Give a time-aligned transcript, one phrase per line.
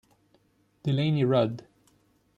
[0.81, 1.61] Delaney Rudd